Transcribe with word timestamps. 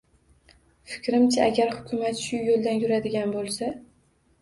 Fikrimcha, 0.93 1.45
agar 1.51 1.71
Hukumat 1.77 2.25
shu 2.25 2.43
yo‘ldan 2.49 2.83
yuradigan 2.83 3.39
bo‘lsa 3.41 3.75